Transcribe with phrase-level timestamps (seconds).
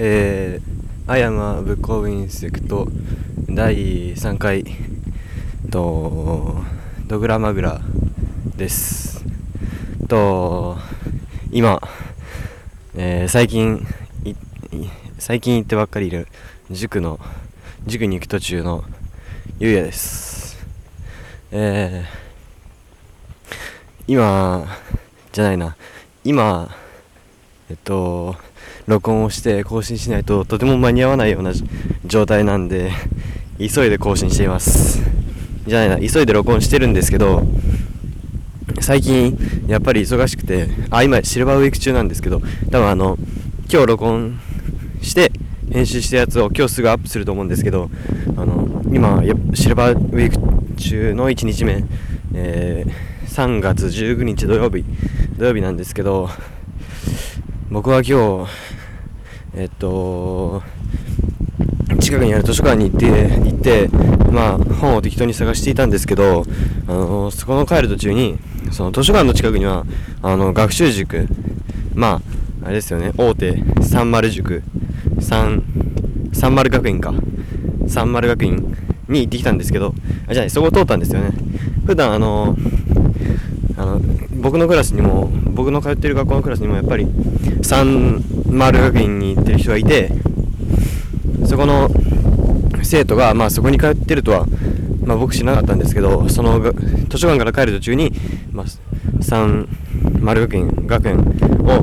[0.00, 2.86] えー、 I am a book of insect
[3.48, 4.62] 第3回
[5.72, 6.62] と
[7.08, 7.80] ドグラマグラ
[8.56, 9.24] です。
[10.06, 10.78] と
[11.50, 11.80] 今、
[12.94, 13.84] えー、最近
[15.18, 16.28] 最近行ってばっかりいる
[16.70, 17.18] 塾の
[17.84, 18.84] 塾に行く途中の
[19.58, 20.64] ゆうやです。
[21.50, 23.52] えー、
[24.06, 24.64] 今
[25.32, 25.76] じゃないな。
[26.22, 26.70] 今
[27.70, 28.36] えっと
[28.86, 31.52] 録音をして更新しないととても間に合わないような
[32.06, 32.92] 状態なんで
[33.58, 35.18] 急いで更新しています。
[35.68, 37.42] じゃないな急いで録音してるんですけど
[38.80, 43.18] 最近やっぱり忙しくてあ今シルバーウィーク中なんですけど多分あの
[43.70, 44.40] 今日録音
[45.02, 45.30] して
[45.70, 47.90] 編集したやつを今日すぐアップすると思うんですけど
[48.36, 49.22] あの今
[49.54, 51.84] シルバーウィーク中の1日目、
[52.34, 54.84] えー、3月19日土曜日
[55.36, 56.30] 土曜日なんですけど
[57.70, 58.50] 僕は今日
[59.54, 60.62] えっと
[62.00, 63.88] 近くにある図書館に行って行って
[64.30, 66.44] まあ本を適当に探していたんですけど
[66.86, 68.38] あのそこの帰る途中に
[68.72, 69.84] その図書館の近くには
[70.22, 71.26] あの学習塾
[71.94, 72.22] ま
[72.62, 74.62] ああれですよね大手三丸塾
[75.20, 75.62] 三
[76.32, 77.12] 三丸学院か。
[77.88, 78.76] 三丸学院
[79.08, 79.94] に行ってきたんですけど
[80.28, 81.32] あじゃあ、そこを通ったんですよね。
[81.86, 82.54] 普段あの
[83.88, 84.00] の
[84.40, 87.06] 僕のクラスにも僕の通ってる学校のクラスにもやっぱり
[87.62, 90.10] 三丸学院に行ってる人がいて
[91.46, 91.88] そこの
[92.82, 94.46] 生徒が、まあ、そこに通ってるとは、
[95.04, 98.12] まあ、僕知らなかったんですけどその図書館から帰る途中に、
[98.52, 98.66] まあ、
[99.22, 99.68] 三
[100.20, 101.82] 丸学院学園を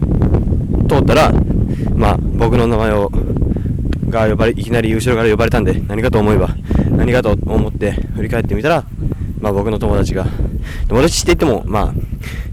[0.88, 1.31] 通ったら、
[1.94, 3.11] まあ、僕の名前を
[4.09, 6.56] が呼ばれいきなり後ろから呼ばれたんで何かと思えば
[6.92, 8.83] 何かと思って振り返ってみたら、
[9.39, 10.26] まあ、僕の友達が
[10.88, 11.94] 友達って言ってもまあ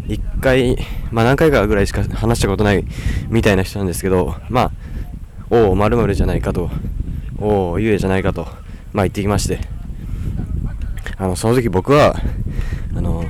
[0.09, 0.77] 1回、
[1.11, 2.85] まあ、何回かぐらいしか話したことない
[3.29, 4.71] みたいな人なんですけどまあ
[5.51, 6.71] おおまるじゃないかと
[7.39, 8.47] おおゆえじゃないかと
[8.93, 9.83] まあ言ってきまして。
[11.23, 12.17] あのその時僕は
[12.97, 13.25] あの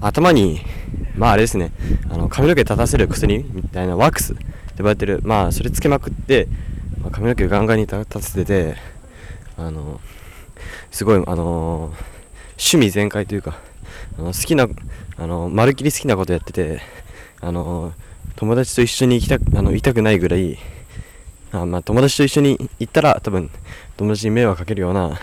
[0.00, 0.60] 頭に
[1.16, 1.72] まああれですね
[2.08, 4.44] あの髪の毛立たせる薬みたいなワックスって
[4.78, 6.46] 呼ばれてるまあそれつけまくって、
[7.02, 8.76] まあ、髪の毛ガンガンに立たせてて
[9.56, 10.00] あの
[10.92, 11.92] すごいあの
[12.50, 13.58] 趣味全開というか
[14.18, 14.66] あの好きな
[15.16, 16.80] あのまるっきり好きなことやってて
[17.40, 17.92] あの
[18.34, 20.58] 友達と一緒に行きたくあのいたくないぐらい
[21.52, 23.48] あまあ友達と一緒に行ったら多分
[23.96, 25.18] 友達に迷惑かけるような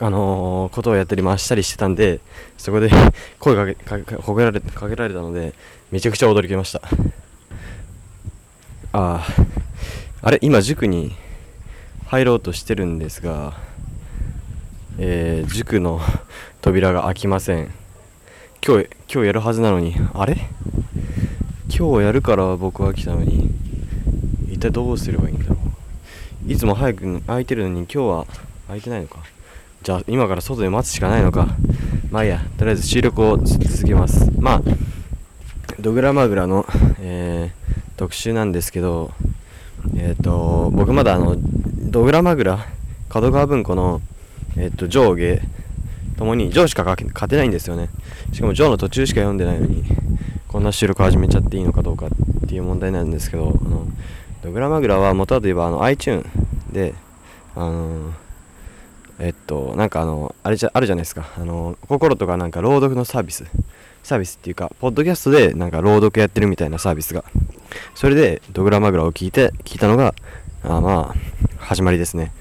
[0.00, 2.20] あのー、ことをやったり回したりしてたんで
[2.56, 2.90] そこで
[3.38, 5.52] 声かけかけかけられかけられたので
[5.90, 6.80] めちゃくちゃ驚きました。
[8.92, 9.26] ああ
[10.22, 11.14] あれ今塾に
[12.06, 13.54] 入ろうとしてるんですが
[14.96, 16.00] えー、塾の
[16.64, 17.70] 扉が開きません。
[18.66, 20.48] 今日今日やるはずなのにあれ？
[21.68, 23.50] 今日やるから僕は来たのに
[24.50, 25.56] 一体どうすればいいんだろ
[26.46, 26.50] う？
[26.50, 28.26] いつも早く空いてるのに今日は
[28.66, 29.18] 空いてないのか？
[29.82, 31.48] じゃあ今から外で待つしかないのか？
[32.10, 32.40] まあいいや。
[32.56, 34.32] とりあえず収録を続けます。
[34.40, 34.62] まあ
[35.80, 36.64] ドグラマグラの、
[36.98, 39.12] えー、特集なんですけど
[39.98, 42.66] えっ、ー、と僕まだあのドグラマグラ？
[43.10, 44.00] 角川文庫の
[44.56, 45.42] えっと、上下
[46.16, 47.88] ともに上しか勝てないんですよね。
[48.32, 49.84] しかも上の途中しか読んでないのに
[50.48, 53.86] こんな収録始めちゃっていいのかどうかっていう問題なんですけどあの
[54.42, 56.24] ドグラマグラは元はといえばあの iTune
[56.72, 56.94] で
[57.56, 58.12] あの
[59.18, 61.28] えっとなんかあのあれじゃあるじゃないですか。
[61.36, 63.44] あの心とかなんか朗読のサービス。
[64.02, 67.24] サービスっていうかポッドキャストでなんか朗読やってるみたいなサービスが。
[67.94, 70.14] それでドグラマグラを聞いて聞いたのが
[70.62, 72.32] あまあ始まりですね。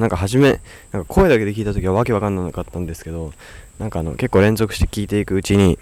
[0.00, 0.60] なんか初め、
[0.92, 3.32] なんか声だけで聞いた時はわけわかんなかったんですけど、
[3.78, 5.78] なんかあの結構連続して聞いていくうちに、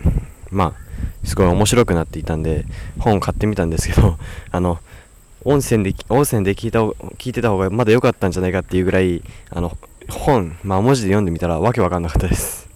[0.51, 2.65] まあ、すごい面白くなっていたんで、
[2.99, 4.19] 本を買ってみたんですけど、
[4.51, 4.81] あの、
[5.45, 9.77] 音声で、音声で聞いた、聞いてた方がまだ良かったんじゃないかっていうぐらい、あの、
[10.11, 12.69] 本、まあ文字で読んでみたらわけわかんなかったです。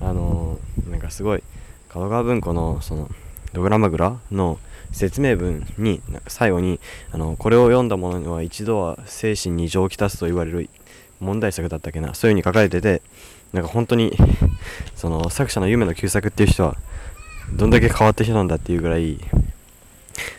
[0.00, 0.58] あの
[0.90, 1.42] なんかすごい、
[1.90, 3.10] 角川文庫の、その、
[3.52, 4.58] ドグラマグラの
[4.92, 6.80] 説明文に最後に
[7.12, 10.68] あのこれを読んだ者には一度は精神に情をきたすと言われる
[11.20, 12.14] 問題作だったっけな。
[12.14, 13.02] そういう風に書かれてて
[13.52, 14.16] なんか本当に
[14.94, 16.76] その作者の夢の旧作っていう人は
[17.54, 19.18] どんだけ変わった人なんだっていうぐらい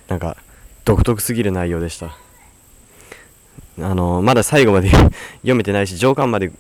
[0.08, 0.38] なんか
[0.86, 2.18] 独特すぎる内容でした。
[3.80, 4.90] あのまだ最後まで
[5.42, 6.52] 読めてないし上巻まで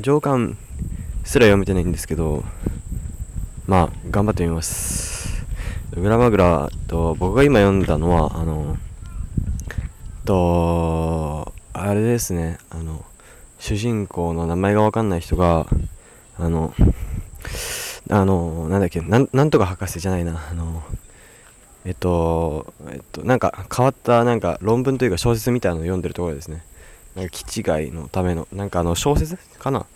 [0.00, 0.56] 上巻
[1.24, 2.44] すら読めてないんですけど
[3.66, 5.44] まあ頑張ってみます。
[5.96, 8.76] グラマグラと僕が今読んだのはあの
[10.24, 12.58] とあれですね。
[12.70, 13.04] あの
[13.64, 15.66] 主人公の名前がわかんない人が、
[16.38, 16.74] あの、
[18.10, 20.82] あの、なんだっけ、なんなんとか博士じゃないな、あの、
[21.86, 26.62] えっと、えっと、なんか変わったなんか論文というか小説みたいなのを読んでるところですね。
[27.16, 29.86] なんか気違いのための、なんかあの小説かな？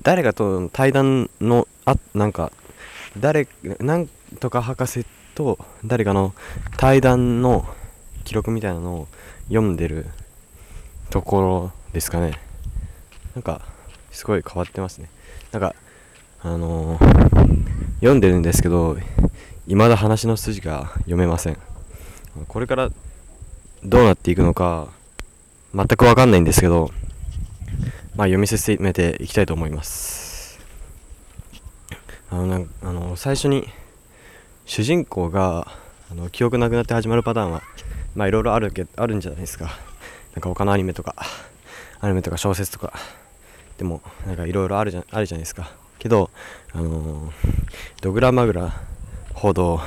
[0.00, 2.50] 誰かと対談の、あ、なんか、
[3.18, 3.46] 誰、
[3.80, 4.08] なん
[4.40, 5.04] とか博士
[5.34, 6.32] と誰かの
[6.78, 7.66] 対談の
[8.24, 9.08] 記録みたいなのを
[9.48, 10.06] 読んでる
[11.10, 12.40] ところですかね。
[13.38, 13.60] なんか、
[14.10, 15.08] すごい変わってますね。
[15.52, 15.76] なんか、
[16.42, 18.96] あのー、読んでるんですけど、
[19.68, 21.58] 未だ話の筋が読めません。
[22.48, 22.90] これから
[23.84, 24.88] どうなっていくのか、
[25.72, 26.90] 全くわかんないんですけど、
[28.16, 30.58] まあ読み進めていきたいと思います。
[32.30, 33.68] あの、なあの最初に、
[34.66, 35.68] 主人公が、
[36.10, 37.62] あの、記憶なくなって始まるパターンは、
[38.16, 39.66] まあいろいろあるけ、あるんじゃないですか。
[40.34, 41.14] なんか他のアニメとか、
[42.00, 42.92] アニメとか小説とか、
[43.78, 45.70] でも、なんかいろいろあるじゃ、あるじゃないですか。
[45.98, 46.30] けど、
[46.72, 47.32] あのー、
[48.02, 48.72] ドグラマグラ
[49.34, 49.80] ほど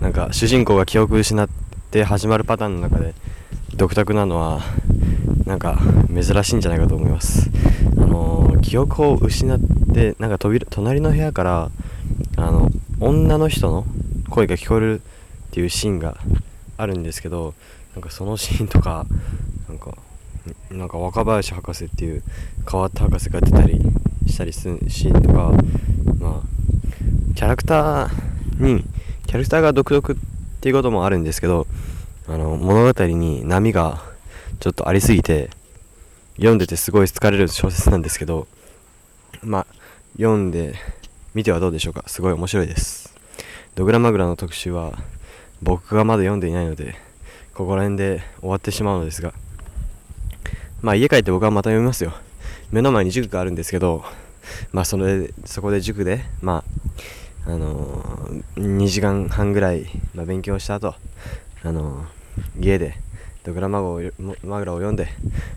[0.00, 1.48] なんか主人公が記憶失っ
[1.90, 3.14] て始まるパターンの中で
[3.74, 4.60] 独特なのは
[5.44, 5.78] なんか
[6.08, 7.50] 珍しいんじゃないかと思います
[7.96, 9.58] あのー、記憶を失っ
[9.94, 11.70] てなんか扉隣の部屋から
[12.36, 12.68] あの
[13.00, 13.84] 女の人の
[14.30, 16.16] 声が聞こえるっていうシーンが
[16.76, 17.54] あるんですけど
[17.94, 19.06] なんかそのシーンとか
[19.68, 19.96] なんか
[20.70, 22.22] なんか若林博士っていう
[22.70, 23.80] 変わった博士が出たり
[24.26, 25.52] したりするシーンとか
[26.18, 28.84] まあキャラクターに
[29.26, 30.16] キャラクターが独特っ
[30.60, 31.66] ていうこともあるんですけど
[32.26, 34.02] あの物語に波が
[34.60, 35.50] ちょっとありすぎて
[36.36, 38.46] 読んでてすごい疲れる小説なんですけど
[39.42, 39.66] まあ
[40.16, 40.74] 読んで
[41.34, 42.02] みてはどうでしょうか。
[42.06, 43.14] すごい面白いです。
[43.76, 44.98] ドグラマグラの特集は
[45.62, 46.96] 僕がまだ読んでいないので
[47.54, 49.32] ここら辺で終わってしまうのですが
[50.80, 52.12] まあ家帰って僕はまた読みますよ。
[52.70, 54.04] 目の前に塾があるんですけど
[54.72, 56.64] まあそれそこで塾でま
[57.46, 60.94] ああのー、2時間半ぐらい、まあ、勉強した後
[61.64, 62.94] あのー、家で
[63.44, 64.02] ドグラマゴ
[64.44, 65.08] マグラを読んで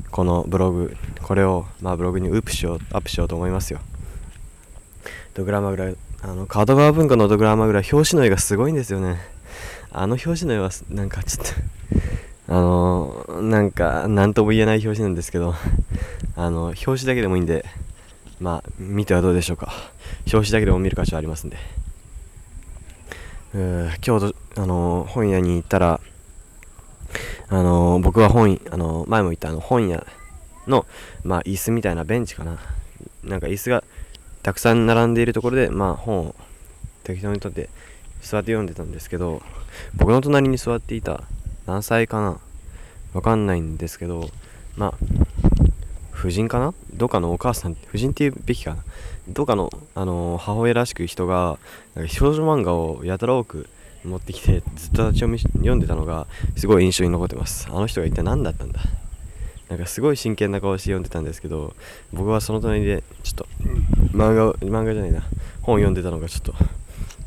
[0.09, 3.81] このブログこれを、まあ、ブログにウープしようアップしようと思いますよ。
[5.33, 5.91] ドグラマグラ
[6.21, 9.17] あの角川文庫のドグラマグラ表紙の絵がすごいんですよね。
[9.91, 11.53] あの表紙の絵はなんかちょっと
[12.51, 15.55] あのー、なんか何とも言えない表紙なんですけど
[16.35, 17.63] あの表紙だけでもいいんで
[18.41, 19.71] まあ見てはどうでしょうか。
[20.33, 21.55] 表紙だけでも見る価値はありますんで。
[23.55, 26.01] う今日あの本屋に行ったら
[27.47, 30.05] あの僕は本あの前も言ったあの本屋
[30.67, 30.85] の、
[31.23, 32.57] まあ、椅子みたいなベンチかな。
[33.23, 33.81] なんか椅子が
[34.43, 36.35] たくさん並んでいるところで、まあ、本を
[37.05, 37.69] 適当に取って
[38.21, 39.41] 座って読んでたんですけど
[39.95, 41.23] 僕の隣に座っていた
[41.71, 42.37] 何歳かな？
[43.13, 44.29] わかんないんですけど
[44.75, 44.93] まあ
[46.13, 46.73] 夫人かな？
[46.93, 48.83] どっかのお母さん、夫人っていうべきかな？
[49.29, 51.57] どっかの、あのー、母親らしく人が、
[51.95, 53.69] なんか少女漫画をやたら多く
[54.03, 56.27] 持ってきて、ずっと立ち読み読んでたのが、
[56.57, 57.69] すごい印象に残ってます。
[57.69, 58.81] あの人が一体何だったんだ？
[59.69, 61.73] なんかすごい真剣な顔して読んでたんですけど、
[62.11, 63.47] 僕はその隣で、ちょっと、
[64.11, 65.21] 漫画、漫画じゃないな、
[65.61, 66.53] 本読んでたのがちょっと、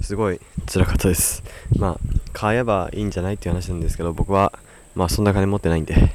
[0.00, 1.42] すごい辛かったです。
[1.78, 2.00] まあ、
[2.32, 4.52] 買えばいいんじゃないっていう話なんですけど、僕は、
[4.94, 6.14] まあそんな金持ってないんで、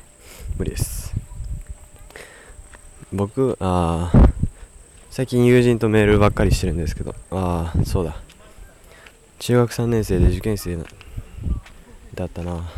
[0.57, 1.13] 無理です。
[3.11, 4.11] 僕、あ
[5.09, 8.15] 最近友人とメールばっかりしてるんですけど、ああ、そうだ。
[9.39, 10.77] 中学3年生で受験生
[12.13, 12.69] だったな。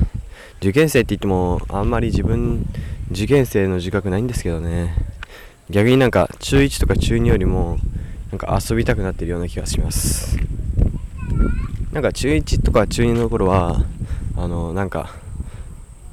[0.61, 2.65] 受験生って言っても、あんまり自分、
[3.11, 4.95] 受験生の自覚ないんですけどね。
[5.69, 7.77] 逆になんか、中1とか中2よりも、
[8.31, 10.37] なんか遊びたくなってるような気がします。
[11.91, 13.83] なんか中1とか中2の頃は、
[14.37, 15.13] あの、なんか、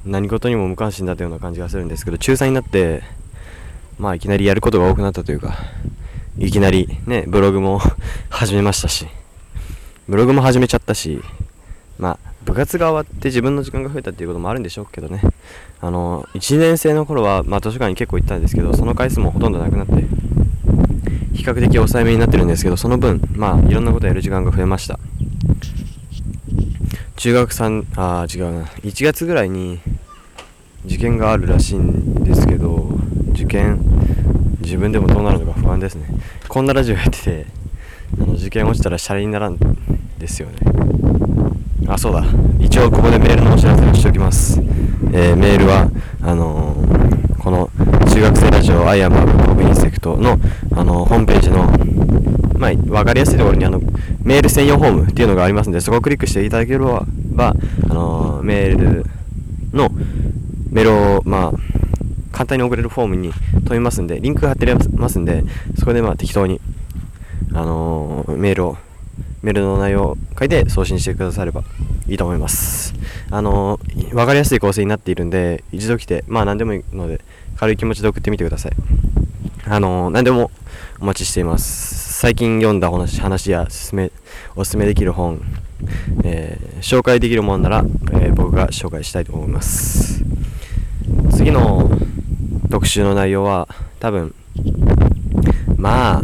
[0.05, 3.01] 何事にも無関心だったような感じがするんですけど、中3になって、
[3.97, 5.55] まあいきなりやることが多くなったというか、
[6.37, 7.81] いきなりね、ブログも
[8.29, 9.07] 始めましたし、
[10.07, 11.21] ブログも始めちゃったし、
[11.97, 15.21] まあ部活が終わって自分の時間が増えたっていうこともあるんでしょうけどね、
[15.79, 19.93] あの、1年生の頃は、まあ図書館に結構行ったんですけど、その回数もほとんどなくなって、
[21.33, 24.99] 比較的抑えめになってるんですけど、その分、まあいろんなことやる時間が増えました。
[27.19, 29.81] 中学3、あ、違うな、1月ぐらいに
[30.85, 32.91] 受験があるらしいんですけど、
[33.33, 33.77] 受験
[34.61, 36.07] 自分でもどうなるのか不安ですね。
[36.47, 37.45] こんなラジオやってて
[38.21, 39.57] あの受験落ちたらシャレにならん
[40.17, 40.59] ですよね。
[41.89, 42.23] あそうだ。
[42.57, 44.61] 一応ここでメールのお知らせをしておきます、
[45.11, 47.69] えー、メールはあのー、この
[48.19, 50.37] 中学生ラジオ I am a book of insect の、
[50.75, 51.63] あの、ホームページの
[52.59, 53.79] まあ、分かりやすいところにあの
[54.21, 57.05] メール専用フォームっていうのがありますのでそこをクリックしていただければ、
[57.89, 59.05] あのメール
[59.71, 59.87] の
[60.69, 64.65] メールを、まあ、簡単に送れるフォームに飛びますんで、リンクが貼って
[64.97, 65.45] ますんで、
[65.77, 66.59] そこでまあ適当に、
[67.53, 68.77] あの、メールを
[69.41, 71.63] メールの内容を書いて送信してくだされば
[72.09, 72.93] いいと思います。
[73.31, 73.79] あの、
[74.11, 77.21] 分かりやすい構成になっているんで一度来てまあ何でもいいので
[77.59, 78.71] 軽い気持ちで送ってみてください。
[79.65, 80.49] あのー、何でも
[81.01, 82.13] お待ちしています。
[82.13, 84.13] 最近読んだ話話やすすめ
[84.55, 85.41] おすすめできる本、
[86.23, 90.23] えー、紹介できるものなら、え僕が紹介したいと思います。
[91.31, 91.91] 次の
[92.71, 93.67] 特集の内容は
[93.99, 94.33] 多分
[95.75, 96.21] まあ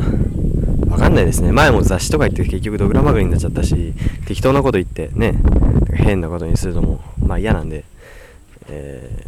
[0.89, 1.51] わかんないですね。
[1.51, 3.93] 前も雑誌とか言って結局ドグラマグリになっちゃったし
[4.25, 5.35] 適当なこと言ってね
[5.93, 7.83] 変なことにするのもまあ嫌なんで。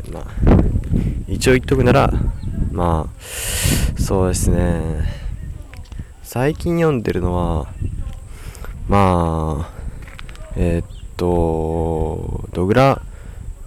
[0.05, 0.25] ー、まあ
[1.27, 2.11] 一応言っとくなら
[2.71, 3.21] まあ
[4.01, 5.07] そうですね
[6.23, 7.67] 最近読んでるのは
[8.87, 9.69] まあ
[10.55, 13.01] えー、っとドグラ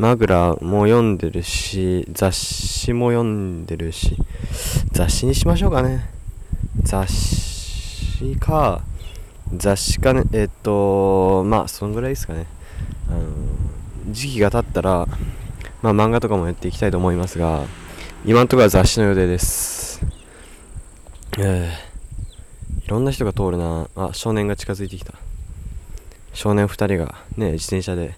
[0.01, 4.17] マグラも読んでるし、雑誌も読んでるし、
[4.93, 6.09] 雑誌にしましょうかね。
[6.85, 8.83] 雑誌か、
[9.55, 12.47] 雑誌かね、えっと、まあ、そんぐらいですかね。
[13.11, 13.27] あの、
[14.11, 15.07] 時期が経ったら、
[15.83, 17.65] まあ、漫画とかもやっていきたいと思いますが、
[18.27, 20.05] 今のところは雑誌の予定です。
[21.39, 23.89] えー、いろんな人が通るな。
[23.97, 25.15] あ、少年が近づいてきた。
[26.35, 28.15] 少年2人がね、自転車で、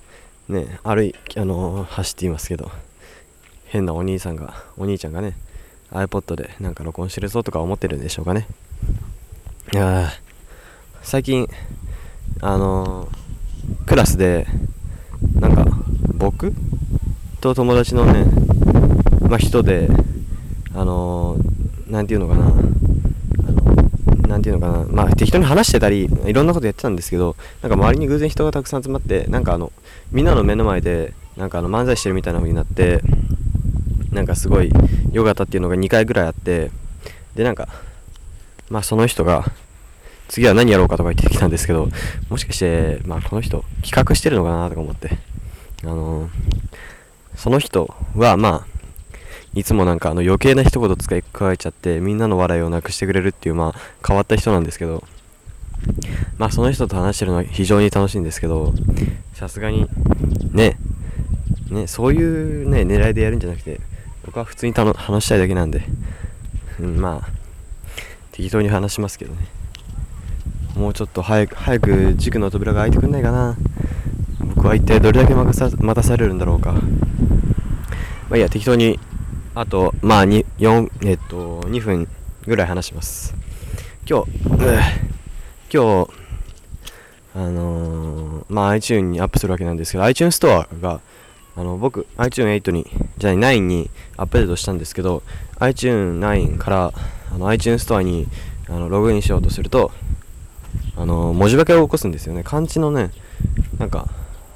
[0.49, 2.73] ね、歩い、あのー、走っていますけど、
[3.66, 5.37] 変なお兄さんが、お兄ちゃんがね、
[5.92, 8.49] iPod でなんか録音してるぞとか思ってるんでしょうかね。
[9.73, 10.11] いや
[11.02, 11.49] 最近、
[12.40, 14.49] あのー、クラスで、
[15.35, 15.64] なんか、
[16.14, 16.52] 僕
[17.42, 18.25] と友達のね、
[19.28, 19.88] まあ、人で、
[20.75, 22.49] あのー、なんていうのかな、あ
[23.52, 29.72] の、なんていうのかな、まあ、適当に話してたり、いろんなことやってたんですけど、なんか周りに偶然人がたくさん集まって、なんかあの、
[30.12, 33.00] みんなの目の前でなんかあの漫才してるみたいな風になって
[34.12, 34.70] なんかすごい
[35.11, 36.70] 良かったっていうのが2回ぐらいあって
[37.34, 37.68] でなんか
[38.68, 39.44] まあその人が
[40.28, 41.88] 次は何やろうかとか言ってきたんですけど
[42.28, 45.11] もしかしてまあこの人企画してるのかなとか思って
[45.84, 46.30] あのー、
[47.36, 48.66] その人はまあ
[49.54, 55.04] いつもなんかあの余計な一言使い加えちゃってみんなの笑いをなくしてくれるっていうまあ変わった人なんですけど
[56.38, 58.72] まあその人と話してるのは非常に楽しいんですけど
[59.34, 59.86] さすがに
[60.52, 60.76] ね
[61.70, 63.80] ねそういうね狙いでやるんじゃなくて
[64.24, 65.82] 僕は普通に話したいだけなんで、
[66.80, 67.28] うん、まあ
[68.30, 69.46] 適当に話しますけどね。
[70.76, 73.56] もうちょっと早く早く塾の扉が開いてくんないかな。
[74.54, 76.80] 僕は一体どれだけ待たさ待たされるんだろうかま
[78.32, 78.99] あいいや適当に
[79.54, 82.08] あとまあ2 4えっと2分
[82.46, 83.42] ぐらい話します
[84.04, 84.30] 今日、
[85.72, 86.11] 今日、
[87.37, 91.00] あのー、まあ iTunes にアップするわけなんですけど、iTunes ストアが、
[91.54, 92.84] あの、僕、iTunes8 に、
[93.18, 95.22] じゃあ9にアップデートしたんですけど、
[95.61, 96.92] iTunes9 から、
[97.32, 98.26] あの、iTunes ストアに、
[98.68, 99.92] あの、ログインしようとすると、
[100.96, 102.42] あの、文字化けを起こすんですよね。
[102.42, 103.12] 漢字のね、
[103.78, 104.08] なんか、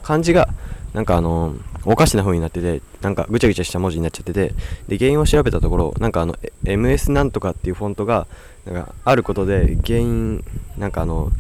[0.06, 0.48] 漢字が、
[0.94, 4.54] なんかあのおかしな風になってて、なんかぐちゃぐちゃした文字になっちゃってて、
[4.86, 8.28] で、原因を調べたところ、なんかあの、MS なんとかっていうフォントが、
[8.66, 10.44] なんかあることで原因、
[10.78, 11.32] なんかあの、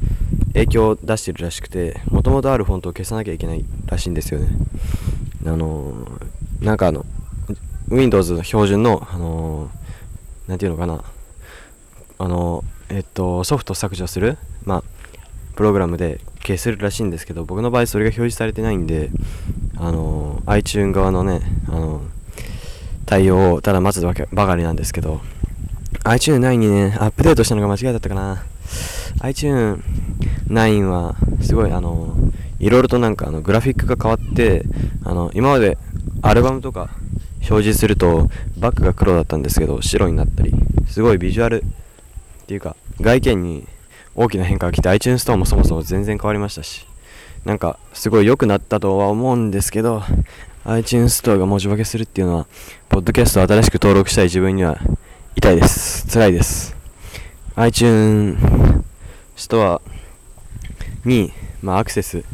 [0.52, 4.48] 影響を出してるらしくて、もともとあるフォントを消さなきゃいけないらしいんですよね。
[5.46, 5.94] あの
[6.60, 7.06] なんかあの、
[7.88, 9.70] Windows の標準の、あの
[10.48, 11.04] なんていうのかな、
[12.18, 14.82] あのえっと、ソフト削除する、まあ、
[15.54, 19.10] プログラムで消せるらしいんですけど僕の場合それが表示されてないんで
[19.76, 22.02] あの iTune 側のねあの
[23.04, 25.20] 対応をただ待つわけばかりなんですけど
[26.04, 28.44] iTune9 にねアップデートしたのが間違いだったかな
[29.18, 32.16] iTune9 はすごいあの
[32.60, 34.64] いろいろとなんかあのグラフィックが変わって
[35.04, 35.78] あの今まで
[36.22, 36.90] アルバムとか
[37.48, 40.52] 表示するとバックが黒だったんですけど白になったり
[40.88, 43.68] すごいビジュアルっていうか外見に
[44.16, 46.86] 大きな変化が来て iTunes ストアもそもそも全然変わりましたし
[47.44, 50.02] なんかすごい良くなったとは思うんですけど
[50.64, 52.46] iTunes ストアが文字化けするっていうのは
[52.88, 54.80] ポッドキャストを新しく登録したい自分には
[55.36, 56.08] 痛いです。
[56.08, 56.74] 辛いです。
[57.54, 58.36] iTunes
[59.36, 59.82] ストア
[61.04, 61.30] に、
[61.62, 62.24] まあ、アクセス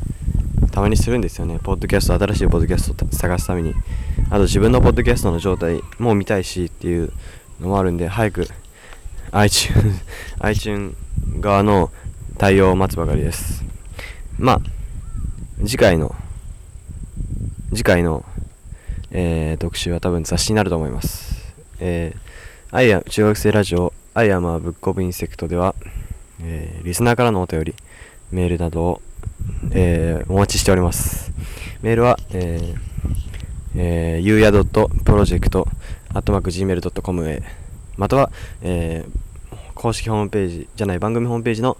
[0.70, 1.58] たまにするんですよね。
[1.62, 3.74] ポッドキャスト新しいポッドキャストを探すために。
[4.30, 7.12] あと自分のポッドキャストの状態も見たいしっていう
[7.60, 8.48] のもあるんで早く
[9.32, 10.02] iTunes,
[10.40, 10.94] iTunes
[11.40, 11.90] 側の
[12.38, 13.64] 対応を待つばかりです。
[14.38, 14.60] まあ、
[15.64, 16.14] 次回の、
[17.70, 18.26] 次回の、
[19.10, 21.54] えー、特集は多分雑誌になると思います。
[21.80, 25.74] えー、アイア中学生ラジオ、 I am a book of insect では、
[26.42, 27.74] えー、リスナーからのお便り、
[28.30, 29.00] メールなどを、
[29.70, 31.32] えー、お待ちしております。
[31.80, 32.76] メールは、えー、
[33.76, 37.61] えー、ゆうや .project.gmail.com へ、
[37.96, 38.30] または、
[38.62, 41.76] えー、公式ホームページじゃない番組ホームページの、